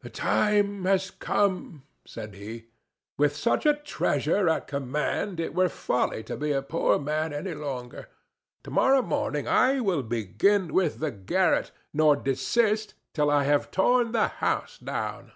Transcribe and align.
"The 0.00 0.08
time 0.08 0.86
is 0.86 1.10
come," 1.10 1.82
said 2.06 2.32
he; 2.34 2.68
"with 3.18 3.36
such 3.36 3.66
a 3.66 3.74
treasure 3.76 4.48
at 4.48 4.66
command, 4.66 5.38
it 5.38 5.54
were 5.54 5.68
folly 5.68 6.22
to 6.22 6.36
be 6.38 6.50
a 6.52 6.62
poor 6.62 6.98
man 6.98 7.34
any 7.34 7.52
longer. 7.52 8.08
Tomorrow 8.64 9.02
morning 9.02 9.46
I 9.46 9.80
will 9.80 10.02
begin 10.02 10.72
with 10.72 10.98
the 11.00 11.10
garret, 11.10 11.72
nor 11.92 12.16
desist 12.16 12.94
till 13.12 13.30
I 13.30 13.44
have 13.44 13.70
torn 13.70 14.12
the 14.12 14.28
house 14.28 14.78
down." 14.78 15.32